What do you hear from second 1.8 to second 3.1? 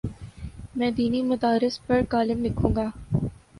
پر column لکھوں گا۔